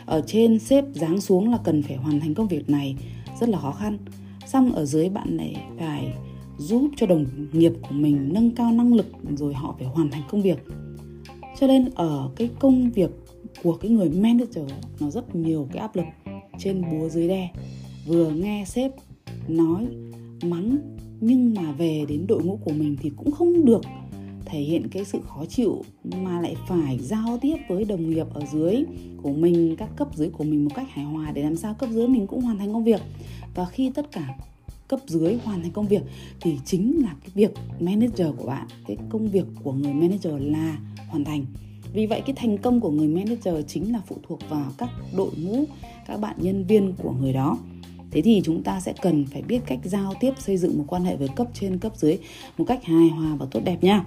Ở 0.06 0.22
trên 0.26 0.58
sếp 0.58 0.84
giáng 0.94 1.20
xuống 1.20 1.50
là 1.50 1.58
cần 1.64 1.82
phải 1.82 1.96
hoàn 1.96 2.20
thành 2.20 2.34
công 2.34 2.48
việc 2.48 2.70
này 2.70 2.96
rất 3.40 3.48
là 3.48 3.58
khó 3.58 3.72
khăn. 3.72 3.98
Xong 4.46 4.72
ở 4.72 4.84
dưới 4.84 5.08
bạn 5.08 5.36
này 5.36 5.56
phải 5.78 6.12
giúp 6.58 6.90
cho 6.96 7.06
đồng 7.06 7.26
nghiệp 7.52 7.72
của 7.82 7.94
mình 7.94 8.28
nâng 8.32 8.50
cao 8.50 8.72
năng 8.72 8.94
lực 8.94 9.06
rồi 9.36 9.54
họ 9.54 9.74
phải 9.78 9.88
hoàn 9.88 10.10
thành 10.10 10.22
công 10.30 10.42
việc 10.42 10.58
cho 11.60 11.66
nên 11.66 11.90
ở 11.94 12.30
cái 12.36 12.50
công 12.58 12.90
việc 12.90 13.10
của 13.62 13.76
cái 13.76 13.90
người 13.90 14.10
manager 14.10 14.70
nó 15.00 15.10
rất 15.10 15.34
nhiều 15.34 15.68
cái 15.72 15.78
áp 15.78 15.96
lực 15.96 16.04
trên 16.58 16.82
búa 16.90 17.08
dưới 17.08 17.28
đe. 17.28 17.50
Vừa 18.06 18.30
nghe 18.30 18.64
sếp 18.66 18.92
nói, 19.48 19.86
mắng, 20.42 20.78
nhưng 21.20 21.54
mà 21.54 21.72
về 21.72 22.04
đến 22.08 22.26
đội 22.26 22.42
ngũ 22.42 22.56
của 22.64 22.72
mình 22.72 22.96
thì 23.02 23.10
cũng 23.16 23.30
không 23.30 23.64
được 23.64 23.82
thể 24.44 24.60
hiện 24.60 24.88
cái 24.88 25.04
sự 25.04 25.18
khó 25.24 25.44
chịu 25.44 25.82
mà 26.04 26.40
lại 26.40 26.56
phải 26.68 26.98
giao 26.98 27.38
tiếp 27.40 27.56
với 27.68 27.84
đồng 27.84 28.10
nghiệp 28.10 28.26
ở 28.34 28.42
dưới 28.52 28.84
của 29.22 29.32
mình, 29.32 29.76
các 29.78 29.90
cấp 29.96 30.08
dưới 30.14 30.30
của 30.30 30.44
mình 30.44 30.64
một 30.64 30.70
cách 30.74 30.86
hài 30.90 31.04
hòa 31.04 31.32
để 31.32 31.42
làm 31.42 31.56
sao 31.56 31.74
cấp 31.74 31.90
dưới 31.92 32.08
mình 32.08 32.26
cũng 32.26 32.40
hoàn 32.40 32.58
thành 32.58 32.72
công 32.72 32.84
việc. 32.84 33.00
Và 33.54 33.64
khi 33.64 33.90
tất 33.90 34.12
cả 34.12 34.36
cấp 34.88 35.00
dưới 35.06 35.38
hoàn 35.44 35.62
thành 35.62 35.70
công 35.70 35.86
việc 35.86 36.02
thì 36.40 36.58
chính 36.64 37.02
là 37.02 37.16
cái 37.20 37.30
việc 37.34 37.54
manager 37.80 38.28
của 38.36 38.46
bạn, 38.46 38.66
cái 38.86 38.96
công 39.08 39.28
việc 39.28 39.44
của 39.62 39.72
người 39.72 39.92
manager 39.92 40.34
là 40.38 40.78
hoàn 41.08 41.24
thành. 41.24 41.44
Vì 41.92 42.06
vậy 42.06 42.22
cái 42.26 42.36
thành 42.36 42.58
công 42.58 42.80
của 42.80 42.90
người 42.90 43.08
manager 43.08 43.54
chính 43.68 43.92
là 43.92 44.00
phụ 44.06 44.16
thuộc 44.28 44.38
vào 44.48 44.70
các 44.78 44.88
đội 45.16 45.30
ngũ 45.36 45.64
các 46.06 46.20
bạn 46.20 46.36
nhân 46.38 46.64
viên 46.64 46.92
của 46.92 47.12
người 47.20 47.32
đó. 47.32 47.58
Thế 48.10 48.22
thì 48.22 48.40
chúng 48.44 48.62
ta 48.62 48.80
sẽ 48.80 48.92
cần 49.02 49.24
phải 49.26 49.42
biết 49.42 49.60
cách 49.66 49.78
giao 49.84 50.14
tiếp 50.20 50.32
xây 50.38 50.56
dựng 50.56 50.78
một 50.78 50.84
quan 50.88 51.04
hệ 51.04 51.16
với 51.16 51.28
cấp 51.28 51.46
trên 51.54 51.78
cấp 51.78 51.92
dưới 51.96 52.18
một 52.58 52.64
cách 52.64 52.84
hài 52.84 53.08
hòa 53.08 53.36
và 53.36 53.46
tốt 53.50 53.60
đẹp 53.64 53.84
nha. 53.84 54.04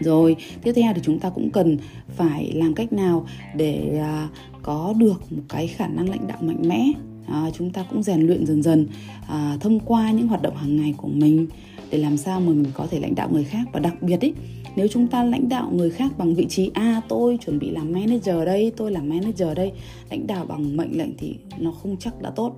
Rồi 0.00 0.36
tiếp 0.62 0.72
theo 0.72 0.92
thì 0.94 1.00
chúng 1.04 1.18
ta 1.18 1.30
cũng 1.30 1.50
cần 1.50 1.78
phải 2.08 2.52
làm 2.54 2.74
cách 2.74 2.92
nào 2.92 3.26
để 3.56 3.98
à, 3.98 4.28
có 4.62 4.94
được 4.98 5.32
một 5.32 5.42
cái 5.48 5.66
khả 5.66 5.86
năng 5.86 6.08
lãnh 6.08 6.26
đạo 6.26 6.38
mạnh 6.40 6.68
mẽ. 6.68 6.92
À, 7.26 7.50
chúng 7.58 7.70
ta 7.70 7.84
cũng 7.90 8.02
rèn 8.02 8.20
luyện 8.20 8.46
dần 8.46 8.62
dần 8.62 8.86
à, 9.28 9.56
thông 9.60 9.80
qua 9.80 10.10
những 10.10 10.28
hoạt 10.28 10.42
động 10.42 10.56
hàng 10.56 10.76
ngày 10.76 10.94
của 10.96 11.08
mình 11.08 11.46
để 11.90 11.98
làm 11.98 12.16
sao 12.16 12.40
mà 12.40 12.46
mình 12.46 12.64
có 12.74 12.86
thể 12.90 13.00
lãnh 13.00 13.14
đạo 13.14 13.28
người 13.32 13.44
khác. 13.44 13.64
Và 13.72 13.80
đặc 13.80 14.02
biệt 14.02 14.20
ý 14.20 14.32
nếu 14.76 14.88
chúng 14.88 15.06
ta 15.06 15.24
lãnh 15.24 15.48
đạo 15.48 15.70
người 15.72 15.90
khác 15.90 16.12
bằng 16.18 16.34
vị 16.34 16.46
trí 16.48 16.70
a 16.74 16.82
à, 16.82 17.00
tôi 17.08 17.38
chuẩn 17.44 17.58
bị 17.58 17.70
làm 17.70 17.92
manager 17.92 18.46
đây 18.46 18.72
tôi 18.76 18.92
làm 18.92 19.08
manager 19.08 19.48
đây. 19.56 19.72
Lãnh 20.10 20.26
đạo 20.26 20.46
bằng 20.46 20.76
mệnh 20.76 20.98
lệnh 20.98 21.16
thì 21.18 21.34
nó 21.58 21.70
không 21.70 21.96
chắc 21.96 22.22
đã 22.22 22.30
tốt. 22.30 22.56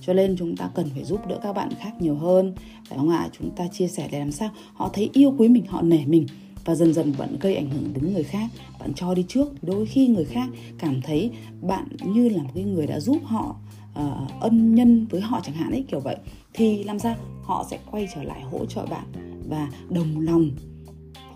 Cho 0.00 0.12
nên 0.12 0.36
chúng 0.38 0.56
ta 0.56 0.70
cần 0.74 0.86
phải 0.94 1.04
giúp 1.04 1.26
đỡ 1.28 1.38
các 1.42 1.52
bạn 1.52 1.68
khác 1.80 1.92
nhiều 2.00 2.14
hơn 2.14 2.54
phải 2.88 2.98
không 2.98 3.10
ạ? 3.10 3.28
Chúng 3.38 3.50
ta 3.56 3.68
chia 3.68 3.88
sẻ 3.88 4.08
để 4.12 4.18
làm 4.18 4.32
sao 4.32 4.50
họ 4.74 4.90
thấy 4.92 5.10
yêu 5.12 5.34
quý 5.38 5.48
mình 5.48 5.66
họ 5.66 5.82
nể 5.82 6.04
mình 6.06 6.26
và 6.64 6.74
dần 6.74 6.94
dần 6.94 7.12
bạn 7.18 7.36
gây 7.40 7.54
ảnh 7.54 7.70
hưởng 7.70 7.92
đến 7.94 8.12
người 8.14 8.22
khác. 8.22 8.48
Bạn 8.80 8.92
cho 8.94 9.14
đi 9.14 9.24
trước 9.28 9.64
đôi 9.64 9.86
khi 9.86 10.06
người 10.06 10.24
khác 10.24 10.48
cảm 10.78 11.02
thấy 11.02 11.30
bạn 11.60 11.88
như 12.04 12.28
là 12.28 12.42
một 12.42 12.50
cái 12.54 12.64
người 12.64 12.86
đã 12.86 13.00
giúp 13.00 13.18
họ 13.24 13.56
uh, 14.00 14.40
ân 14.40 14.74
nhân 14.74 15.06
với 15.10 15.20
họ 15.20 15.40
chẳng 15.44 15.54
hạn 15.54 15.70
ấy 15.70 15.84
kiểu 15.88 16.00
vậy. 16.00 16.16
Thì 16.54 16.84
làm 16.84 16.98
sao? 16.98 17.16
Họ 17.42 17.66
sẽ 17.70 17.78
quay 17.90 18.08
trở 18.14 18.22
lại 18.22 18.42
hỗ 18.42 18.66
trợ 18.66 18.86
bạn 18.86 19.04
và 19.48 19.68
đồng 19.90 20.20
lòng 20.20 20.50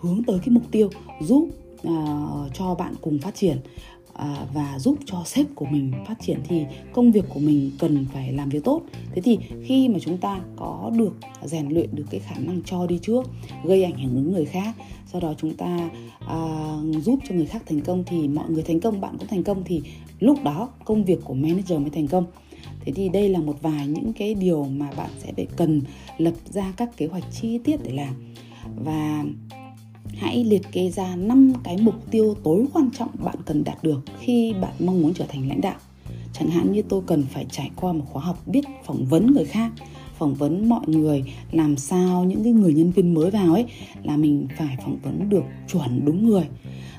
hướng 0.00 0.22
tới 0.26 0.38
cái 0.38 0.48
mục 0.48 0.62
tiêu 0.70 0.90
giúp 1.20 1.48
uh, 1.76 2.54
cho 2.54 2.74
bạn 2.78 2.94
cùng 3.00 3.18
phát 3.18 3.34
triển 3.34 3.58
uh, 4.12 4.54
và 4.54 4.78
giúp 4.78 4.98
cho 5.06 5.22
sếp 5.24 5.46
của 5.54 5.66
mình 5.66 5.92
phát 6.06 6.14
triển 6.20 6.40
thì 6.48 6.64
công 6.92 7.12
việc 7.12 7.24
của 7.34 7.40
mình 7.40 7.70
cần 7.78 8.06
phải 8.12 8.32
làm 8.32 8.48
việc 8.48 8.64
tốt. 8.64 8.82
Thế 9.14 9.22
thì 9.22 9.38
khi 9.64 9.88
mà 9.88 9.98
chúng 9.98 10.18
ta 10.18 10.40
có 10.56 10.90
được 10.98 11.16
rèn 11.44 11.68
luyện 11.68 11.94
được 11.94 12.04
cái 12.10 12.20
khả 12.20 12.34
năng 12.38 12.62
cho 12.62 12.86
đi 12.86 12.98
trước 13.02 13.26
gây 13.64 13.84
ảnh 13.84 13.98
hưởng 13.98 14.14
đến 14.14 14.32
người 14.32 14.44
khác 14.44 14.74
sau 15.06 15.20
đó 15.20 15.34
chúng 15.38 15.54
ta 15.54 15.90
uh, 16.24 17.04
giúp 17.04 17.18
cho 17.28 17.34
người 17.34 17.46
khác 17.46 17.62
thành 17.66 17.80
công 17.80 18.04
thì 18.06 18.28
mọi 18.28 18.50
người 18.50 18.62
thành 18.62 18.80
công 18.80 19.00
bạn 19.00 19.16
cũng 19.18 19.28
thành 19.28 19.42
công 19.42 19.62
thì 19.64 19.82
lúc 20.20 20.44
đó 20.44 20.70
công 20.84 21.04
việc 21.04 21.18
của 21.24 21.34
manager 21.34 21.80
mới 21.80 21.90
thành 21.90 22.08
công. 22.08 22.26
Thế 22.80 22.92
thì 22.92 23.08
đây 23.08 23.28
là 23.28 23.40
một 23.40 23.62
vài 23.62 23.86
những 23.86 24.12
cái 24.12 24.34
điều 24.34 24.64
mà 24.64 24.90
bạn 24.96 25.10
sẽ 25.18 25.32
phải 25.36 25.46
cần 25.56 25.82
lập 26.18 26.34
ra 26.44 26.72
các 26.76 26.96
kế 26.96 27.06
hoạch 27.06 27.24
chi 27.32 27.58
tiết 27.58 27.76
để 27.82 27.90
làm. 27.90 28.14
Và 28.76 29.24
hãy 30.16 30.44
liệt 30.44 30.62
kê 30.72 30.90
ra 30.90 31.16
5 31.16 31.52
cái 31.64 31.76
mục 31.80 32.10
tiêu 32.10 32.34
tối 32.44 32.66
quan 32.72 32.90
trọng 32.98 33.08
bạn 33.24 33.36
cần 33.46 33.64
đạt 33.64 33.82
được 33.82 34.00
khi 34.20 34.54
bạn 34.60 34.72
mong 34.78 35.02
muốn 35.02 35.14
trở 35.14 35.24
thành 35.28 35.48
lãnh 35.48 35.60
đạo. 35.60 35.76
Chẳng 36.32 36.50
hạn 36.50 36.72
như 36.72 36.82
tôi 36.82 37.02
cần 37.06 37.24
phải 37.30 37.46
trải 37.50 37.70
qua 37.76 37.92
một 37.92 38.04
khóa 38.12 38.22
học 38.22 38.46
biết 38.46 38.64
phỏng 38.84 39.06
vấn 39.06 39.34
người 39.34 39.44
khác, 39.44 39.72
phỏng 40.18 40.34
vấn 40.34 40.68
mọi 40.68 40.88
người 40.88 41.24
làm 41.52 41.76
sao 41.76 42.24
những 42.24 42.44
cái 42.44 42.52
người 42.52 42.74
nhân 42.74 42.90
viên 42.90 43.14
mới 43.14 43.30
vào 43.30 43.54
ấy 43.54 43.64
là 44.02 44.16
mình 44.16 44.46
phải 44.58 44.76
phỏng 44.84 44.98
vấn 45.02 45.28
được 45.28 45.44
chuẩn 45.72 46.04
đúng 46.04 46.28
người. 46.28 46.44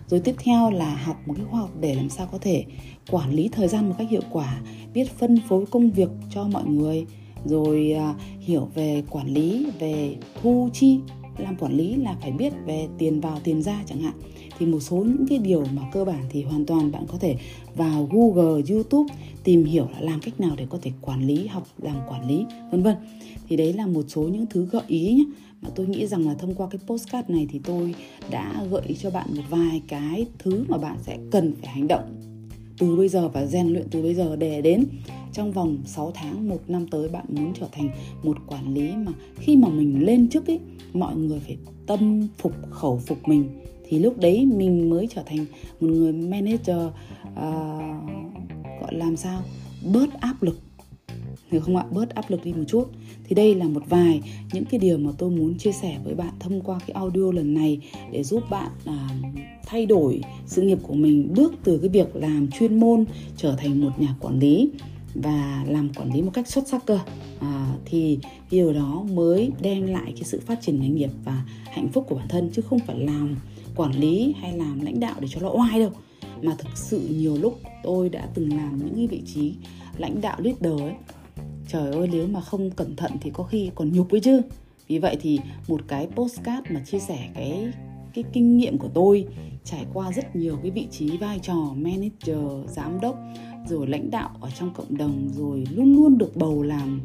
Rồi 0.08 0.20
tiếp 0.20 0.36
theo 0.44 0.72
là 0.72 0.96
học 0.96 1.18
một 1.26 1.34
cái 1.38 1.46
khóa 1.46 1.60
học 1.60 1.72
để 1.80 1.96
làm 1.96 2.10
sao 2.10 2.28
có 2.32 2.38
thể 2.38 2.66
quản 3.10 3.32
lý 3.32 3.50
thời 3.52 3.68
gian 3.68 3.90
một 3.90 3.96
cách 3.98 4.10
hiệu 4.10 4.22
quả, 4.32 4.62
biết 4.94 5.12
phân 5.20 5.40
phối 5.50 5.66
công 5.66 5.92
việc 5.92 6.10
cho 6.34 6.44
mọi 6.44 6.66
người, 6.66 7.06
rồi 7.46 7.92
à, 7.92 8.14
hiểu 8.40 8.68
về 8.76 9.04
quản 9.10 9.28
lý 9.28 9.68
về 9.80 10.16
thu 10.42 10.70
chi 10.74 11.00
làm 11.38 11.56
quản 11.56 11.74
lý 11.74 11.96
là 11.96 12.16
phải 12.22 12.32
biết 12.32 12.54
về 12.66 12.88
tiền 12.98 13.20
vào 13.22 13.40
tiền 13.44 13.62
ra 13.62 13.84
chẳng 13.88 14.02
hạn. 14.02 14.14
Thì 14.60 14.66
một 14.66 14.80
số 14.80 14.96
những 14.96 15.28
cái 15.30 15.38
điều 15.38 15.66
mà 15.74 15.82
cơ 15.92 16.06
bản 16.06 16.24
thì 16.30 16.44
hoàn 16.44 16.66
toàn 16.66 16.92
bạn 16.92 17.06
có 17.08 17.18
thể 17.18 17.38
vào 17.76 18.10
Google, 18.12 18.62
YouTube 18.70 19.14
tìm 19.44 19.66
hiểu 19.66 19.88
là 19.94 20.00
làm 20.00 20.20
cách 20.20 20.40
nào 20.40 20.56
để 20.58 20.66
có 20.70 20.78
thể 20.82 20.92
quản 21.02 21.28
lý 21.28 21.48
học 21.48 21.68
làm 21.82 21.96
quản 22.08 22.28
lý 22.28 22.46
vân 22.72 22.84
vân. 22.84 22.96
Thì 23.50 23.58
đấy 23.58 23.74
là 23.74 23.88
một 23.88 24.06
số 24.08 24.22
những 24.22 24.46
thứ 24.50 24.68
gợi 24.72 24.84
ý 24.88 25.14
nhé 25.14 25.26
mà 25.62 25.70
tôi 25.76 25.88
nghĩ 25.88 26.08
rằng 26.08 26.28
là 26.28 26.34
thông 26.34 26.56
qua 26.56 26.68
cái 26.72 26.80
postcard 26.88 27.30
này 27.30 27.48
thì 27.52 27.60
tôi 27.64 27.96
đã 28.32 28.64
gợi 28.72 28.82
ý 28.88 28.96
cho 28.96 29.10
bạn 29.10 29.28
một 29.36 29.44
vài 29.50 29.82
cái 29.88 30.26
thứ 30.40 30.66
mà 30.68 30.78
bạn 30.78 30.98
sẽ 31.02 31.18
cần 31.32 31.54
phải 31.62 31.70
hành 31.70 31.88
động 31.88 32.04
từ 32.78 32.96
bây 32.96 33.10
giờ 33.10 33.28
và 33.28 33.46
rèn 33.46 33.68
luyện 33.68 33.88
từ 33.92 34.02
bây 34.02 34.14
giờ 34.14 34.36
để 34.36 34.62
đến 34.62 34.84
trong 35.38 35.52
vòng 35.52 35.78
6 35.86 36.12
tháng, 36.16 36.50
một 36.50 36.62
năm 36.68 36.88
tới 36.88 37.10
bạn 37.10 37.26
muốn 37.30 37.54
trở 37.60 37.68
thành 37.72 37.90
một 38.24 38.38
quản 38.48 38.74
lý 38.74 38.92
mà 38.96 39.12
khi 39.36 39.56
mà 39.56 39.70
mình 39.70 40.06
lên 40.06 40.30
chức 40.30 40.48
ấy, 40.48 40.60
mọi 40.94 41.16
người 41.16 41.40
phải 41.40 41.58
tâm 41.88 42.28
phục 42.38 42.54
khẩu 42.70 42.98
phục 42.98 43.28
mình 43.28 43.50
thì 43.88 44.00
lúc 44.00 44.18
đấy 44.18 44.46
mình 44.46 44.90
mới 44.90 45.08
trở 45.16 45.24
thành 45.26 45.46
một 45.80 45.88
người 45.88 46.14
manager 46.14 46.78
uh, 47.32 47.38
gọi 48.82 48.92
làm 48.92 49.18
sao? 49.18 49.42
Bớt 49.94 50.20
áp 50.20 50.44
lực. 50.44 50.60
Được 51.52 51.60
không 51.60 51.78
ạ? 51.78 51.86
Bớt 51.92 52.10
áp 52.10 52.30
lực 52.30 52.44
đi 52.44 52.54
một 52.54 52.64
chút. 52.68 52.90
Thì 53.24 53.36
đây 53.36 53.56
là 53.56 53.66
một 53.66 53.84
vài 53.90 54.22
những 54.54 54.66
cái 54.66 54.80
điều 54.80 54.98
mà 54.98 55.12
tôi 55.18 55.30
muốn 55.30 55.58
chia 55.58 55.72
sẻ 55.72 55.98
với 56.04 56.16
bạn 56.16 56.34
thông 56.40 56.62
qua 56.62 56.80
cái 56.80 56.90
audio 56.94 57.32
lần 57.32 57.54
này 57.54 57.80
để 58.12 58.24
giúp 58.24 58.44
bạn 58.50 58.72
à, 58.86 59.10
thay 59.66 59.86
đổi 59.86 60.22
sự 60.46 60.62
nghiệp 60.62 60.80
của 60.84 60.94
mình 60.94 61.34
bước 61.36 61.54
từ 61.64 61.78
cái 61.78 61.90
việc 61.90 62.16
làm 62.16 62.48
chuyên 62.60 62.80
môn 62.80 63.06
trở 63.38 63.56
thành 63.56 63.82
một 63.82 63.92
nhà 64.00 64.16
quản 64.20 64.40
lý 64.40 64.70
và 65.16 65.64
làm 65.68 65.94
quản 65.94 66.14
lý 66.14 66.22
một 66.22 66.32
cách 66.34 66.48
xuất 66.48 66.68
sắc 66.68 66.86
cơ. 66.86 67.00
À, 67.40 67.76
thì 67.86 68.20
điều 68.52 68.74
đó 68.74 69.04
mới 69.14 69.52
đem 69.62 69.88
lại 69.88 70.14
cái 70.16 70.24
sự 70.24 70.40
phát 70.46 70.62
triển 70.62 70.82
nghề 70.82 70.88
nghiệp 70.88 71.10
và 71.26 71.46
hạnh 71.72 71.90
phúc 71.94 72.06
của 72.10 72.16
bản 72.16 72.28
thân 72.28 72.50
chứ 72.54 72.62
không 72.62 72.80
phải 72.80 73.00
làm 73.00 73.36
quản 73.76 73.92
lý 73.92 74.36
hay 74.42 74.58
làm 74.58 74.82
lãnh 74.82 75.00
đạo 75.00 75.16
để 75.20 75.28
cho 75.28 75.42
nó 75.42 75.50
oai 75.50 75.80
đâu. 75.80 75.92
Mà 76.42 76.56
thực 76.58 76.78
sự 76.78 77.08
nhiều 77.10 77.38
lúc 77.38 77.60
tôi 77.84 78.10
đã 78.10 78.30
từng 78.34 78.58
làm 78.58 78.86
những 78.86 78.96
cái 78.96 79.08
vị 79.08 79.22
trí 79.26 79.54
lãnh 79.98 80.22
đạo 80.22 80.38
leader 80.42 80.82
ấy. 80.82 80.94
Trời 81.68 81.92
ơi 81.92 82.10
nếu 82.12 82.28
mà 82.28 82.42
không 82.42 82.72
cẩn 82.72 82.96
thận 82.96 83.12
thì 83.22 83.32
có 83.34 83.44
khi 83.44 83.70
còn 83.76 83.92
nhục 83.92 84.12
ấy 84.12 84.20
chứ. 84.20 84.42
Vì 84.88 85.00
vậy 85.00 85.18
thì 85.22 85.40
một 85.68 85.82
cái 85.88 86.08
postcard 86.16 86.72
mà 86.72 86.80
chia 86.80 87.00
sẻ 87.00 87.30
cái 87.36 87.72
cái 88.14 88.24
kinh 88.34 88.58
nghiệm 88.58 88.78
của 88.78 88.90
tôi 88.94 89.26
trải 89.64 89.86
qua 89.94 90.12
rất 90.12 90.36
nhiều 90.36 90.58
cái 90.62 90.72
vị 90.72 90.88
trí 90.92 91.18
vai 91.18 91.40
trò 91.40 91.74
manager 91.76 92.70
giám 92.76 93.02
đốc 93.02 93.18
rồi 93.70 93.88
lãnh 93.88 94.12
đạo 94.12 94.30
ở 94.42 94.50
trong 94.60 94.74
cộng 94.74 94.98
đồng, 94.98 95.30
rồi 95.38 95.64
luôn 95.72 95.94
luôn 95.96 96.18
được 96.18 96.36
bầu 96.36 96.64
làm 96.64 97.02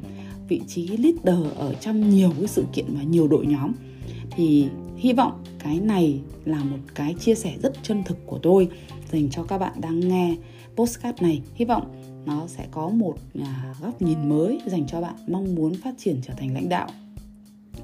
vị 0.48 0.60
trí 0.68 0.96
leader 0.96 1.52
ở 1.56 1.74
trong 1.74 2.10
nhiều 2.10 2.32
cái 2.38 2.46
sự 2.46 2.64
kiện 2.72 2.86
và 2.88 3.02
nhiều 3.02 3.28
đội 3.28 3.46
nhóm. 3.46 3.72
Thì 4.30 4.68
hy 4.96 5.12
vọng 5.12 5.44
cái 5.58 5.80
này 5.80 6.20
là 6.44 6.64
một 6.64 6.78
cái 6.94 7.14
chia 7.20 7.34
sẻ 7.34 7.54
rất 7.62 7.72
chân 7.82 8.02
thực 8.04 8.26
của 8.26 8.38
tôi, 8.38 8.68
dành 9.12 9.30
cho 9.30 9.42
các 9.42 9.58
bạn 9.58 9.72
đang 9.80 10.08
nghe 10.08 10.36
postcard 10.76 11.22
này. 11.22 11.42
Hy 11.54 11.64
vọng 11.64 12.02
nó 12.26 12.46
sẽ 12.46 12.66
có 12.70 12.88
một 12.88 13.14
à, 13.40 13.74
góc 13.82 14.02
nhìn 14.02 14.28
mới 14.28 14.60
dành 14.66 14.86
cho 14.86 15.00
bạn 15.00 15.14
mong 15.28 15.54
muốn 15.54 15.74
phát 15.74 15.94
triển 15.98 16.16
trở 16.26 16.34
thành 16.36 16.54
lãnh 16.54 16.68
đạo 16.68 16.88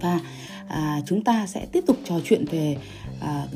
và 0.00 0.20
à, 0.68 1.00
chúng 1.06 1.24
ta 1.24 1.46
sẽ 1.46 1.66
tiếp 1.72 1.84
tục 1.86 1.96
trò 2.04 2.20
chuyện 2.24 2.44
về 2.44 2.76
à, 3.20 3.46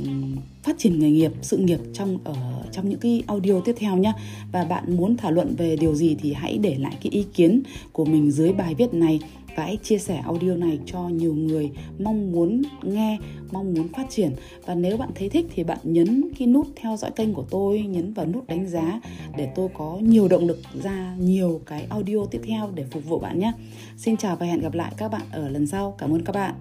phát 0.62 0.78
triển 0.78 0.98
nghề 0.98 1.10
nghiệp 1.10 1.32
sự 1.42 1.56
nghiệp 1.56 1.80
trong 1.94 2.18
ở 2.24 2.34
trong 2.72 2.88
những 2.88 2.98
cái 2.98 3.22
audio 3.26 3.60
tiếp 3.64 3.74
theo 3.78 3.96
nhé 3.96 4.12
và 4.52 4.64
bạn 4.64 4.96
muốn 4.96 5.16
thảo 5.16 5.32
luận 5.32 5.54
về 5.58 5.76
điều 5.76 5.94
gì 5.94 6.16
thì 6.20 6.32
hãy 6.32 6.58
để 6.58 6.76
lại 6.78 6.96
cái 7.02 7.10
ý 7.10 7.26
kiến 7.34 7.62
của 7.92 8.04
mình 8.04 8.30
dưới 8.30 8.52
bài 8.52 8.74
viết 8.74 8.94
này 8.94 9.20
và 9.56 9.64
hãy 9.64 9.78
chia 9.82 9.98
sẻ 9.98 10.16
audio 10.16 10.54
này 10.54 10.78
cho 10.86 11.08
nhiều 11.08 11.34
người 11.34 11.70
mong 11.98 12.32
muốn 12.32 12.62
nghe, 12.82 13.18
mong 13.52 13.74
muốn 13.74 13.88
phát 13.88 14.06
triển. 14.10 14.32
Và 14.66 14.74
nếu 14.74 14.96
bạn 14.96 15.10
thấy 15.14 15.28
thích 15.28 15.46
thì 15.54 15.64
bạn 15.64 15.78
nhấn 15.82 16.28
cái 16.38 16.48
nút 16.48 16.66
theo 16.76 16.96
dõi 16.96 17.10
kênh 17.16 17.34
của 17.34 17.44
tôi, 17.50 17.80
nhấn 17.80 18.12
vào 18.12 18.26
nút 18.26 18.46
đánh 18.46 18.68
giá 18.68 19.00
để 19.36 19.52
tôi 19.54 19.68
có 19.74 19.98
nhiều 20.02 20.28
động 20.28 20.46
lực 20.46 20.58
ra 20.82 21.16
nhiều 21.18 21.60
cái 21.66 21.86
audio 21.90 22.24
tiếp 22.30 22.40
theo 22.46 22.70
để 22.74 22.84
phục 22.90 23.04
vụ 23.04 23.18
bạn 23.18 23.38
nhé. 23.38 23.52
Xin 23.96 24.16
chào 24.16 24.36
và 24.36 24.46
hẹn 24.46 24.60
gặp 24.60 24.74
lại 24.74 24.92
các 24.96 25.08
bạn 25.08 25.22
ở 25.30 25.48
lần 25.48 25.66
sau. 25.66 25.94
Cảm 25.98 26.14
ơn 26.14 26.24
các 26.24 26.32
bạn. 26.32 26.54